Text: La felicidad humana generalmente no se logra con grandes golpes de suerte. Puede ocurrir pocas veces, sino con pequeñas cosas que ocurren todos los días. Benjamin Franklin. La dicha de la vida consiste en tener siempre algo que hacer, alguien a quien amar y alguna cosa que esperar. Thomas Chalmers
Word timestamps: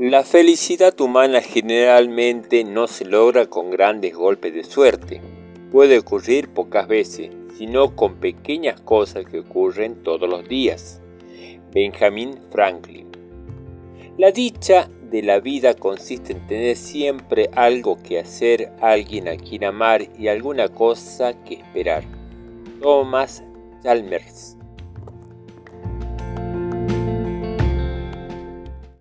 La 0.00 0.24
felicidad 0.24 1.00
humana 1.00 1.40
generalmente 1.40 2.64
no 2.64 2.88
se 2.88 3.04
logra 3.04 3.46
con 3.46 3.70
grandes 3.70 4.12
golpes 4.12 4.52
de 4.52 4.64
suerte. 4.64 5.20
Puede 5.70 6.00
ocurrir 6.00 6.48
pocas 6.48 6.88
veces, 6.88 7.30
sino 7.56 7.94
con 7.94 8.16
pequeñas 8.16 8.80
cosas 8.80 9.24
que 9.24 9.38
ocurren 9.38 10.02
todos 10.02 10.28
los 10.28 10.48
días. 10.48 11.00
Benjamin 11.72 12.40
Franklin. 12.50 13.06
La 14.18 14.32
dicha 14.32 14.90
de 15.12 15.22
la 15.22 15.38
vida 15.38 15.74
consiste 15.74 16.32
en 16.32 16.44
tener 16.48 16.74
siempre 16.74 17.48
algo 17.54 17.96
que 18.02 18.18
hacer, 18.18 18.72
alguien 18.80 19.28
a 19.28 19.36
quien 19.36 19.62
amar 19.62 20.08
y 20.18 20.26
alguna 20.26 20.70
cosa 20.70 21.44
que 21.44 21.54
esperar. 21.54 22.02
Thomas 22.82 23.44
Chalmers 23.84 24.56